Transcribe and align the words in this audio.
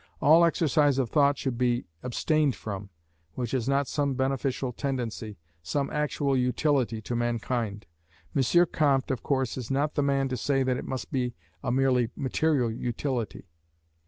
All 0.19 0.43
exercise 0.43 0.97
of 0.97 1.11
thought 1.11 1.37
should 1.37 1.59
be 1.59 1.85
abstained 2.01 2.55
from, 2.55 2.89
which 3.35 3.51
has 3.51 3.69
not 3.69 3.87
some 3.87 4.15
beneficial 4.15 4.71
tendency, 4.73 5.37
some 5.61 5.91
actual 5.91 6.35
utility 6.35 7.03
to 7.03 7.15
mankind. 7.15 7.85
M. 8.35 8.65
Comte, 8.71 9.11
of 9.11 9.21
course, 9.21 9.57
is 9.59 9.69
not 9.69 9.93
the 9.93 10.01
man 10.01 10.27
to 10.29 10.37
say 10.37 10.63
that 10.63 10.75
it 10.77 10.85
must 10.85 11.11
be 11.11 11.35
a 11.63 11.71
merely 11.71 12.09
material 12.15 12.71
utility. 12.71 13.45